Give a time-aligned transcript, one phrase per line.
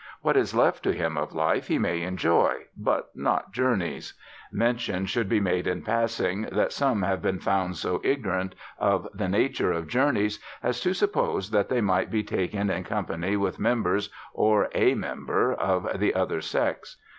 [0.23, 4.15] What is left to him of life he may enjoy, but not journeys.
[4.51, 9.29] Mention should be made in passing that some have been found so ignorant of the
[9.29, 14.09] nature of journeys as to suppose that they might be taken in company with members,
[14.33, 16.97] or a member, of the other sex.